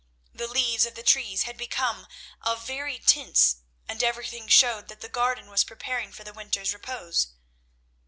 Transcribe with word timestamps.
The 0.33 0.47
leaves 0.47 0.87
of 0.87 0.95
the 0.95 1.03
trees 1.03 1.43
had 1.43 1.57
become 1.57 2.07
of 2.41 2.65
varied 2.65 3.05
tints, 3.05 3.57
and 3.87 4.03
everything 4.03 4.47
showed 4.47 4.87
that 4.87 5.01
the 5.01 5.07
garden 5.09 5.47
was 5.47 5.63
preparing 5.63 6.11
for 6.11 6.23
the 6.23 6.33
winter's 6.33 6.73
repose. 6.73 7.27